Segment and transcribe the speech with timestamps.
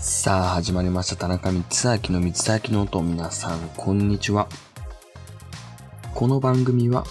[0.00, 1.16] さあ始まりました。
[1.16, 3.02] 田中光明の光明の音。
[3.02, 4.48] 皆さんこんにちは。
[6.14, 7.02] この番組は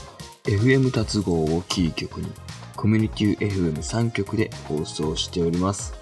[0.46, 2.32] FM 達合をキー局に
[2.78, 5.96] コミュニティ FM3 局で放送しております。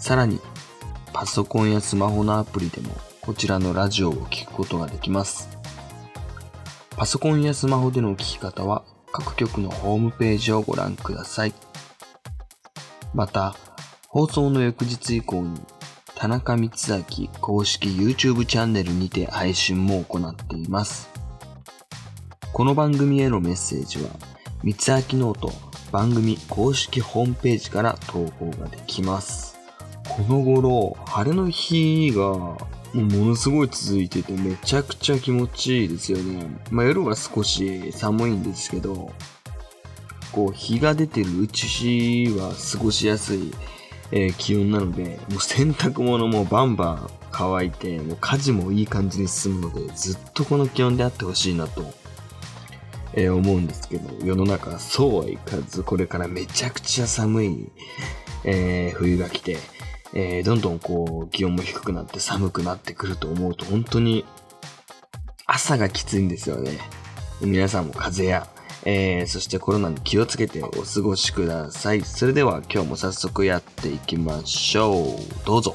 [0.00, 0.40] さらに
[1.12, 2.88] パソコンやスマホのアプリでも
[3.20, 5.48] こちらのラジオを聞くことができます。
[6.96, 8.82] パソコンやスマホでの聞き方は
[9.12, 11.54] 各局のホームページをご覧ください。
[13.14, 13.54] また
[14.08, 15.60] 放送の翌日以降に
[16.18, 16.70] 田中光
[17.10, 21.10] 明公式 YouTube チャンネルにて配信も行っています。
[22.54, 24.08] この番組へのメッセージは、
[24.64, 25.52] 光明ノート
[25.92, 29.58] 番組公式ホームページから投稿ができます。
[30.08, 32.58] この頃、晴れの日がも
[32.94, 36.46] うものすごい続いててめちゃくちゃ気持ちいいですよね。
[36.70, 39.12] まあ夜は少し寒いんですけど、
[40.32, 43.52] こう日が出てるうちは過ごしやすい
[44.12, 51.84] えー気温なので、もう洗濯物もバンバン乾いて、もう家事もいい感じに進むので、ずっとこの気温であってほしいなと、
[53.14, 57.68] えー思うんですけど、世の中そうはいかず、これからめちゃくちゃ寒い、
[58.44, 59.58] えー冬が来て、
[60.14, 64.24] えどんどんこう気温も低くなって寒くなってくると思うと、本当に
[65.46, 66.78] 朝がきついんですよね。
[67.42, 68.55] 皆さんも風邪や、
[68.88, 72.02] えー、そしてコロナに気をつけてお過ごしください。
[72.02, 75.44] それでは今日も早速やっていきましょう。
[75.44, 75.74] どうぞ。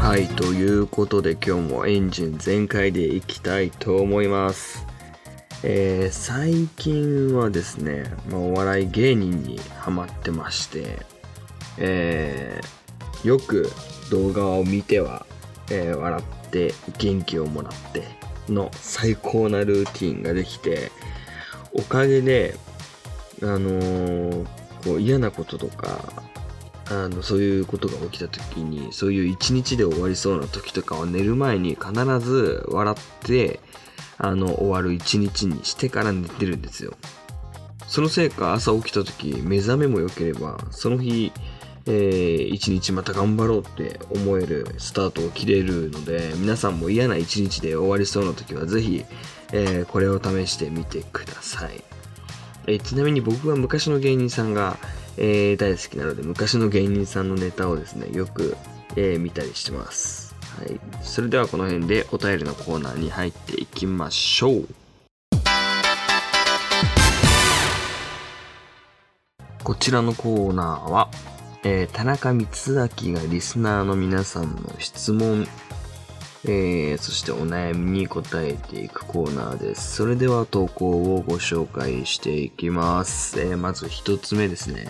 [0.00, 4.84] はい、ということで今日もエンジン全開でいきたいと思います。
[5.62, 11.06] えー最近はですね、まあ、お笑い芸人にハマってまして、
[11.78, 12.76] えー
[13.26, 13.72] よく
[14.10, 15.26] 動画を見ては、
[15.70, 18.04] えー笑って元気をもらって
[18.48, 20.92] の最高なルーティンができて
[21.72, 22.54] おかげで
[23.42, 24.46] あのー
[24.84, 25.98] こう嫌なこととか
[26.88, 33.58] あのそういうことが起きた時にそういう一日で終わりそうな時とかは寝る前に必ず笑って
[34.18, 36.94] あの終わる一日にしてから寝てるんですよ。
[37.88, 41.32] そのせいか朝起きた時目覚めも良ければその日、
[41.86, 49.04] えー一日また頑張ろうって思えるスタートを切れるので皆さんも嫌な一日で終わりそうな時はぜひ、
[49.52, 51.82] えーこれを試してみてください、
[52.66, 54.78] えーちなみに僕は昔の芸人さんが、
[55.16, 58.56] えー大好きなので昔の芸人さんのネタをですねよく、
[58.96, 60.34] えー見たりしてます。
[60.58, 64.66] はい、それではこの辺でお便りのコーナーに入っていきましょう。
[69.62, 71.10] こちらのコーナーは、
[71.64, 72.76] えー田中光
[73.08, 75.46] 明がリスナーの皆さんの質問、
[76.44, 79.96] えーそしてお悩みに答えていくコーナーです。
[79.96, 83.40] それでは投稿をご紹介していきます。
[83.40, 84.88] えーまず一つ目ですね。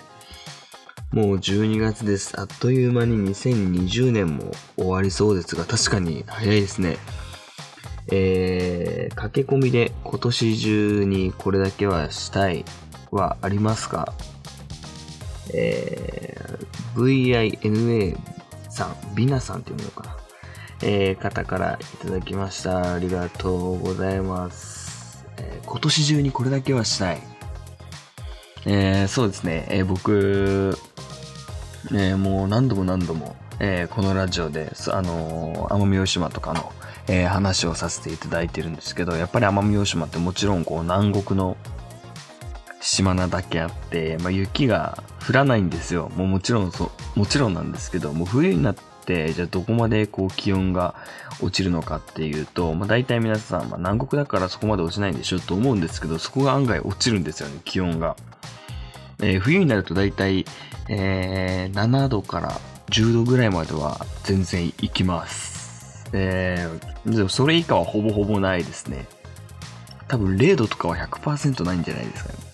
[1.12, 2.38] もう12月です。
[2.38, 6.98] あっという間に2020年も終わりそうですが、確かに早いですね。
[8.12, 12.64] えー駆け込みで今年中にこれだけはしたい
[13.10, 14.12] はありますか？
[15.54, 16.45] えー
[16.96, 18.16] VINA
[18.70, 20.16] さん、ビナさんっていうのかな。
[20.82, 22.94] えー方からいただきました。
[22.94, 25.24] ありがとうございます。
[25.38, 27.18] えー今年中にこれだけはしたい。
[28.66, 30.76] えーそうですね、え僕、
[31.94, 36.72] えもう何度も何度も、えこのラジオで、あの奄美大島とかの、
[37.08, 41.56] え話をさせていただいてるんですけど、やっぱり奄美大島ってもちろんこう南国の
[42.86, 46.08] 島なだけあって、まあ、雪が降らないんですよ。
[46.16, 50.94] もうもちろんそう、もちろんなんですけど、もう冬になって、じゃあどこまでこう気温が
[51.42, 58.14] 落ちるのかっていうと、まあ、大体皆さん、まあ、南国だからそこまで落ちないんでしょと思うんですけど、そこが案外落ちるんですよね、気温が。
[59.20, 60.44] えー冬になると大体、
[60.88, 62.60] えー7度から
[62.90, 66.08] 10度ぐらいまでは全然行きます。
[66.12, 69.06] えーでもそれ以下はほぼほぼないですね。
[70.06, 72.45] 多分0度とかは100%ないんじゃないですかね。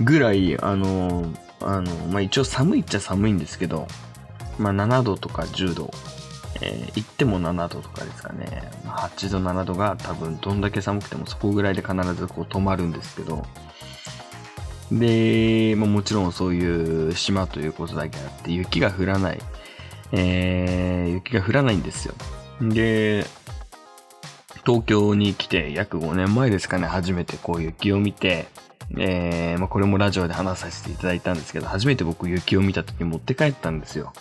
[0.00, 1.26] ぐらい、あの、
[1.60, 3.86] あの、まあ、一応寒いっちゃ寒いんですけど、
[4.58, 5.90] まあ、7度とか10度、
[6.62, 8.70] えー行っても7度とかですかね。
[8.84, 13.46] まあ8度、7度が多分どんだけ寒くてもそこぐらいで必ずこう止まるんですけど、
[14.92, 19.40] で、まあ、もちろんそういう島ということだけあって雪が降らない、
[20.12, 22.14] えー雪が降らないんですよ。
[22.60, 23.24] で、
[24.66, 28.48] 東京に来て約5年前ですかね、初めてこう雪を見て、
[28.98, 34.12] えーまあ、これもラジオで話させていただいたんですけど、初めて僕雪を見た時持って帰ったんですよ。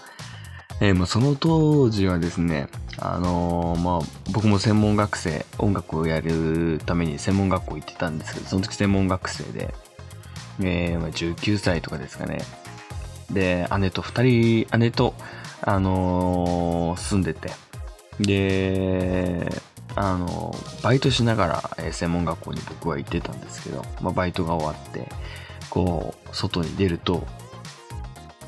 [0.82, 2.70] えー、まあ、その当時はですね、
[3.00, 4.00] あのー、まあ、
[4.32, 9.74] 僕も専門学生、音楽をやるために専門学校行ってたんですけど、その時専門学生で、
[10.62, 12.40] えー、まあ、19歳とかですかね。
[13.32, 15.16] で、姉と2人、姉と、
[15.62, 17.52] あの、住んでて、
[18.20, 19.62] で、
[20.02, 25.10] あの、バイトしながら、え、専門学校に僕は行ってたんですけど、まあ、バイトが終わって、
[25.70, 27.28] こう、外に出ると、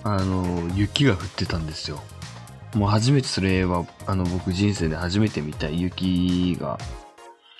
[0.06, 2.00] あの、雪が降ってたんですよ。
[2.74, 6.80] もう初めてそれは、あの、僕人生で初めて見た雪が、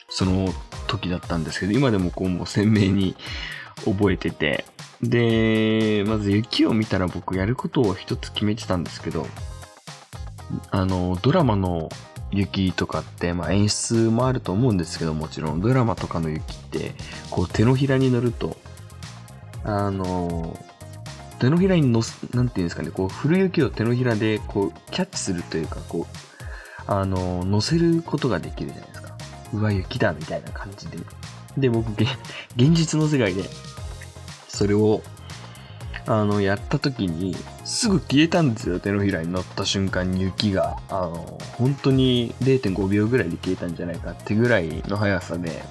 [0.08, 0.54] その
[0.88, 3.18] 時だったんですけど、今でもこう、もう鮮明に
[3.84, 4.64] 覚えてて、
[5.02, 9.28] で、まず雪を見たら僕やることを一つ決めてたんですけど、
[10.70, 11.90] あの、ドラマの
[12.32, 16.94] 雪とかって、まあ、演出もあると思うんですけどもちろんドラマとかの雪って
[17.30, 18.58] こう手のひらに乗ると
[19.64, 20.58] あの
[21.40, 29.18] 手のひらにのすなんていうんですかねこう降る雪を手のひらでこうキャッチするというかこうあの乗せることができるじゃないですか。
[29.54, 30.98] うわ雪だみたいな感じで。
[31.58, 31.90] で僕
[32.56, 33.44] 現実の世界で
[34.48, 35.02] それを
[36.14, 40.78] あの、やった時に、すぐ消えたんですよ、手のひらに乗った瞬間に雪が。
[40.90, 45.64] あの、本当に0.5秒ぐらいで消えたんじゃないかってぐらいの速さで、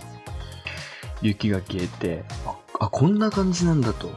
[1.20, 4.08] 雪が消えて、あ、あこんな感じなんだと。
[4.08, 4.12] っ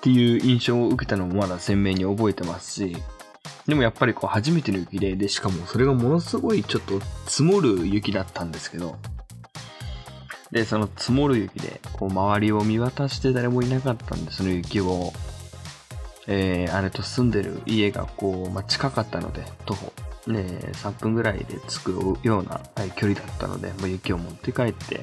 [0.00, 2.96] ていう印象を受けたのもまだ鮮明に覚えてますし、
[3.66, 8.96] でもやっぱりこう初めての雪で、で、しかもそれがものすごいちょっと積もる雪だったんですけど、
[10.54, 15.12] で、その積もる雪で、こう、周りを見渡して誰もいなかったんで、その雪を、
[16.28, 19.92] えー、姉と住んでる家が、こう、まあ、近かったので、徒歩、
[20.28, 20.42] ね、
[20.74, 25.00] 3分ぐらいで着くような、はい、距離だったので、まあ、雪を持って帰って、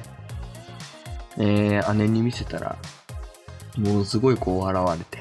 [1.36, 2.78] えー、姉に見せたら、
[3.76, 5.18] ものすごいこう笑われて、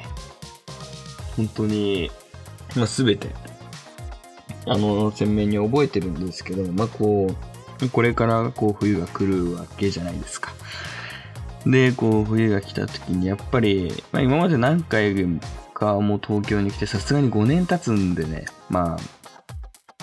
[1.35, 2.09] 本当に、
[2.77, 3.27] まあ、すべて、
[4.65, 7.50] あの、鮮明に覚えてるんですけど、まあ、こう、
[7.89, 10.53] これからこう冬が来るわけじゃないですか。
[11.65, 15.15] で、こう冬が来た時にやっぱり、まあ今まで何回
[15.73, 18.99] かもう東京に来てさすがに5年経つんでね、まあ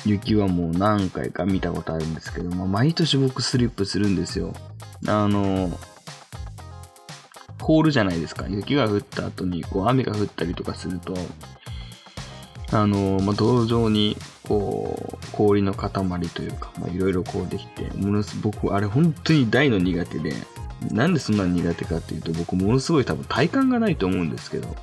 [0.04, 4.54] 雪はもう何回か見たことあるんですけど、まあ毎年僕スリップするんですよ。
[5.06, 5.70] あの、
[7.60, 8.46] 凍るじゃないですか。
[8.48, 11.14] 雪が降った後にこう雨が降ったりとかすると、
[12.70, 14.16] あの、まあ、道場に、
[14.48, 15.90] こう、氷の塊
[16.30, 20.32] というか、まあ、いろいろこうできて、ものす僕、あれ本当に大の苦手で、
[20.90, 24.74] なんでそんなに苦手かっていうと、僕ものすごい多分体感がないと思うんですけど、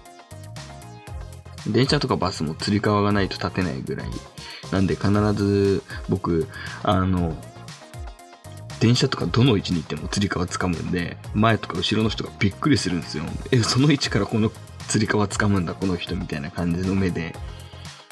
[1.67, 4.07] 電車とかバスもつり革がないと立てないぐらい。
[4.71, 6.47] なんで必ず僕、
[6.83, 7.35] あの、
[8.79, 13.23] 電車とかどの位置に行ってもつり革掴むんで、前とか後ろの人がびっくりするんですよ。
[13.51, 14.51] え、その位置からこの
[14.87, 17.35] つり革掴むんだ、この人みたいな感じの目で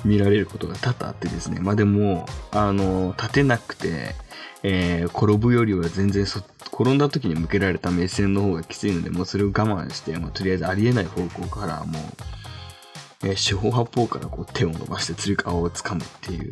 [0.04, 1.60] 見られることが多々あってですね。
[1.60, 4.16] まあでも、あの、立てなくて、
[4.64, 6.40] えー、転ぶよりは全然そ
[6.74, 16.52] 転んだ時に向けられた目線の方がきついので、もうそれを我慢して、もうとりあえずありえない方向からもう、え、四方八方からこう手を伸ばしてつり革を掴むっていう、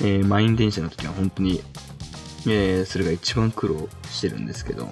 [0.00, 1.62] えー、満員電車の時は本当に、
[2.46, 4.88] えー、それが一番苦労してるんですけど、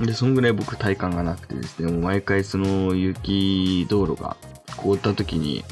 [0.00, 4.36] で、そんぐらい僕体感がなくてですね、もう毎回その雪道路が
[4.76, 5.64] 凍った時に、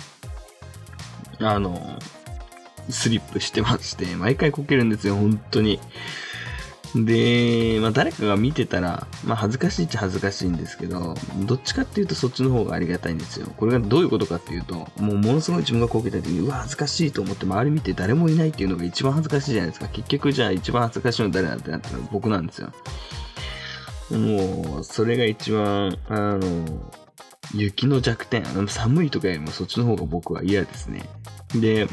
[1.40, 1.98] あの、
[2.88, 5.80] スリップしてまして、毎回こけるんですよ、本当に。
[6.94, 11.14] で、まあ誰かが見てたら、まあ恥ずかしいっちゃ恥ずかしいんですけど、
[11.46, 13.46] どっちかっていうとそっちの方がありがたいんですよ。
[13.56, 19.88] これがどういうことかっていうと、もうものすごい自分がこけた時に、うわ、恥ずかしいと思って周り見て誰もいないっていうのが一番恥ずかしいじゃないですか。
[19.88, 22.72] 結局じゃあ一番恥ずかしいの誰だってなったら僕なんですよ。
[24.10, 26.40] もう、それが一番、あの、
[27.54, 31.08] 雪の弱点、寒いとかよりもそっちの方が僕は嫌ですね。
[31.54, 31.88] で、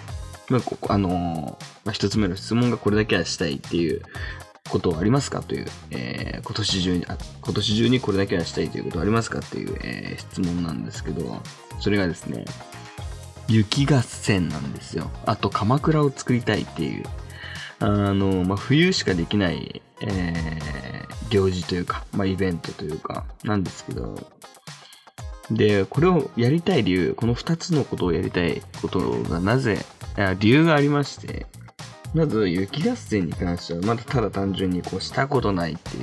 [0.49, 4.01] まあ、ここ、あのまあ、一つ目の質問がこれだけはしたいっていう
[4.69, 11.41] ことはありますかという、えー、今年中にあ、今年中にこれだけはしたいということはありますかっていう、えー、質問なんですけど、
[11.79, 12.45] それがですね、
[13.47, 15.09] 雪合戦なんですよ。
[15.25, 17.03] あと、鎌倉を作りたいっていう、
[17.79, 24.31] あの、まあ、冬しかできない、えー、行事というか、まあ、イベントというか、なんですけど、
[25.51, 29.85] で、これをやりたい理由、この2つのことをやりたいことがなぜ、
[30.39, 31.45] 理由がありまして、
[32.13, 36.01] まず雪合戦に関しては、まだただ単純にこうしたことないってい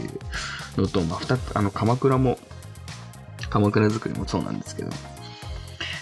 [0.76, 2.38] うのと、まあ、2つ、あの、鎌倉も、
[3.50, 4.90] 鎌倉作りもそうなんですけど、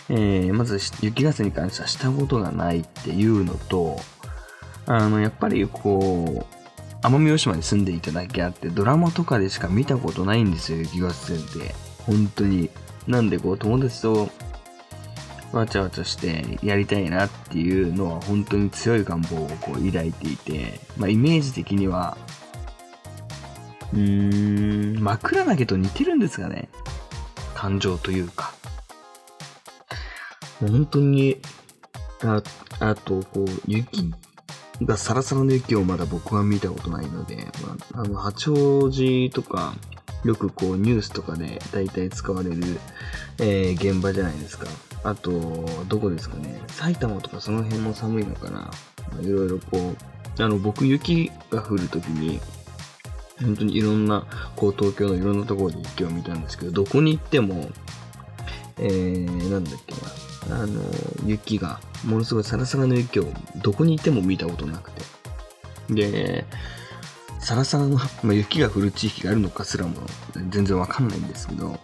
[0.08, 3.98] えー、まず雪合戦に関してはしたことがないっていうのと、
[4.86, 11.74] あの、やっぱりこう、奄美大島に住んでいただけあって、ドラマとかでしか見たことないんですよ、雪合戦って。
[11.98, 12.70] 本当に。
[13.06, 14.30] なんでこう友達と
[15.52, 22.16] わちゃわちゃしてやりたいなっていうのは本当に強い願望をこう抱いていて、まあ、イメージ的には、
[23.92, 26.68] うーん、枕投げと似てるんですかね。
[27.54, 28.54] 感情というか。
[30.60, 31.38] 本当に、
[32.24, 32.42] あ
[32.80, 34.12] あと、こう、雪
[34.80, 37.48] がサラサラの雪をまだ僕は見たことないので、
[37.92, 39.74] まあ、あの、八王子とか、
[40.24, 42.56] よくこうニュースとかで大体使われる、
[43.38, 44.66] えー、現場じゃないですか。
[45.04, 46.60] あと、どこですかね。
[46.68, 48.70] 埼玉とかその辺も寒いのかな。
[49.20, 49.94] いろいろこ
[50.38, 52.40] う、あの、僕雪が降るときに、
[53.40, 57.70] 本当にいろんな、こう東京のいろんなところで雪を見たんですけど、どこに行っても、
[58.78, 59.94] えー、なんだっけ
[60.48, 60.62] な。
[60.62, 60.80] あの、
[61.26, 63.26] 雪が、ものすごいサラサラの雪を
[63.56, 65.02] どこにいても見たことなくて。
[65.90, 66.44] で、
[67.42, 69.94] サラサラの、まあ、雪が降る地域があるのかすらも
[70.50, 71.78] 全然わかんないんですけど、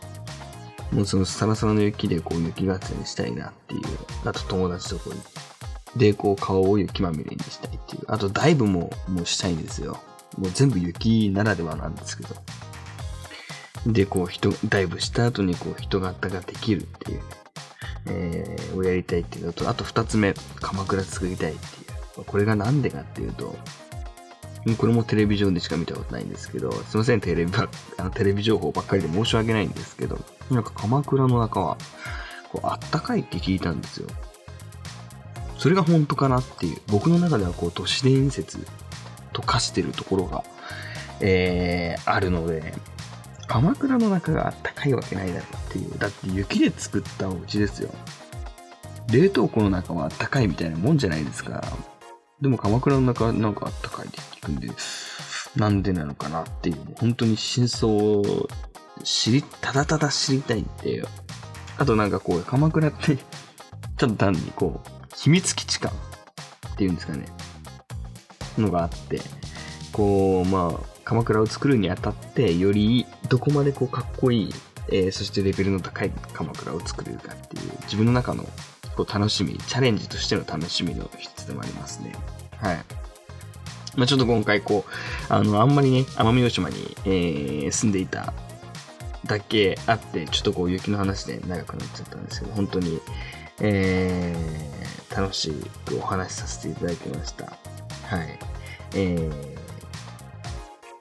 [0.92, 3.80] もうそのサラサラの雪でこう雪合戦したいなっていう、
[4.24, 5.20] あと友達とこに、
[5.96, 10.00] で、こう顔を雪まみれにしたいっていう、あとダイブももうしたいんですよ。
[10.38, 12.36] もう全部雪ならではなんですけど。
[13.86, 17.20] で、こう人、ダイブした後にこう人型ができるっていう、
[18.06, 21.66] えー、をやりたいっていうのと、あと二つ目、鎌倉作りたいって
[22.20, 22.24] いう。
[22.24, 23.56] これがなんでかっていうと、
[24.76, 30.18] これもテレビ上でしか見たことないんですけど、すいません、テレビば、 あのテレビ情報ばっかりで申し訳ないんですけど、
[30.50, 31.78] なんか鎌倉の中は、
[32.52, 34.08] こう、あったかいって聞いたんですよ。
[35.58, 38.66] それが本当かなっていう、僕の中ではこう、都市伝説
[39.32, 40.44] と化してるところが、
[41.20, 42.74] えー、あるので、
[43.48, 45.98] 鎌倉の中があったかいわけないだろうっていう。
[45.98, 47.90] だって雪で作ったお家ですよ。
[49.10, 51.64] 冷凍庫の中はあったかいみたいなもんじゃないですか。
[52.40, 54.68] でも鎌倉の中なんかあったかいって聞くんで、
[55.56, 58.48] なんでなのかなっていう、本当に真相を
[59.02, 61.06] 知り、ただただ知りたいっていう。
[61.78, 65.92] あとなんかこう、鎌倉ってちょっと単にこう、秘密基地感
[66.72, 67.26] っていうんですかね。
[68.56, 69.20] のがあって、
[69.92, 74.54] こう、まあ、鎌倉を作るにあたって、よりどこまでこうかっこいい、
[74.88, 78.46] えー、そしてレベルの高い鎌倉を作れるかっていう、自分の中の
[78.98, 82.12] こう楽しみ、チャレンジとしての楽しみの一つでもありますね。
[82.56, 82.76] はい。
[83.96, 84.84] まあ、ちょっと今回こ
[85.30, 88.32] う、あの、あんまりね、奄美大島に、えー、住んでいた
[89.24, 93.00] だけあって、ちょっとこう雪の話で長くなっちゃったんですけど、本当に、
[93.60, 95.52] えー、楽し
[95.86, 97.44] くお話しさせていただきました。
[97.44, 97.52] は
[98.24, 98.38] い。
[98.94, 99.30] えー、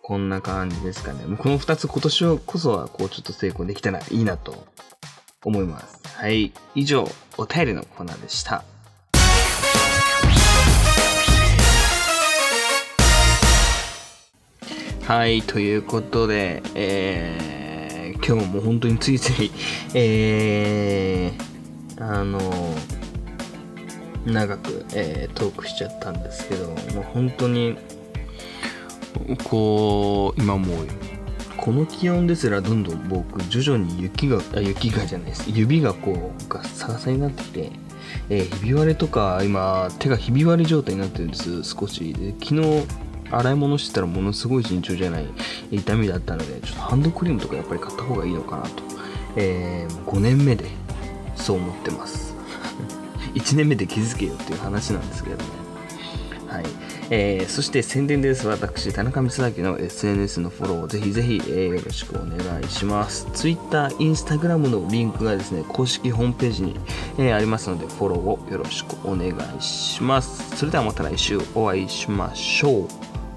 [0.03, 1.25] こんな感じですかね。
[1.25, 4.67] もうこの二つ今年こそはこうちょっと成功できたらいいなと
[5.47, 6.01] 思います。
[6.03, 6.51] はい。
[6.75, 8.65] 以上、お便りのコーナーでした。
[15.05, 19.49] はい、ということで、えー、今日も本当についつい、
[19.93, 22.41] えー、あの、
[24.25, 27.77] 長く、えー、トークしちゃったんですけど、もう本当に、
[29.45, 30.87] こう、今もう、
[31.67, 35.51] この気温ですらどんどん僕徐々に雪があ雪がじゃないです。
[35.51, 37.71] 指がこうガッサガサになってきて、
[38.29, 41.63] えー、ひび割れとか今手がひび割れ状態になってるんです。
[41.65, 42.88] 少しで昨日
[43.31, 45.27] 洗い物してたらものすごい慎重じゃない
[45.69, 48.83] 痛みだったのでちょっとハンドクリームとかやっぱり買った方がいいのかなと、
[49.36, 50.69] えー、5年目で
[51.36, 52.33] そう思ってます。
[53.36, 55.66] 1年目で気づけよっていう話なんですけどね。
[56.57, 56.65] はい
[57.09, 58.47] えー、そして宣伝です。
[58.47, 63.27] 私、田中光明の SNS のフォローを、ぜひぜひ、えー、よろしくお願いします。
[63.33, 66.75] Twitter、Instagram のリンクがですね、公式ホームページに、
[67.17, 70.57] えー、ありますので、フォローをよろしくお願いします。
[70.57, 72.87] それではまた来週お会いしましょう。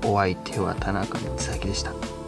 [0.05, 2.20] お相手は田中光明でした。